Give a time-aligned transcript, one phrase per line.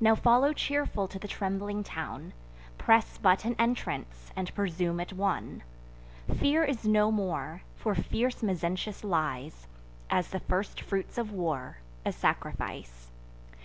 [0.00, 2.32] Now follow cheerful to the trembling town;
[2.76, 5.62] Press but an entrance, and presume it won.
[6.40, 9.68] Fear is no more, for fierce Mezentius lies,
[10.10, 13.12] As the first fruits of war, a sacrifice.